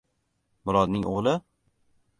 Murodning 0.69 1.07
o‘g‘li? 1.15 1.37